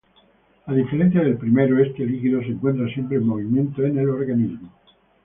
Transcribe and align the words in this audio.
A 0.65 0.73
diferencia 0.73 1.21
del 1.21 1.37
primero, 1.37 1.77
este 1.77 2.07
líquido 2.07 2.39
se 2.41 2.47
encuentra 2.47 2.91
siempre 2.91 3.17
en 3.17 3.27
movimiento 3.27 3.83
en 3.83 3.99
el 3.99 4.09
organismo. 4.09 4.71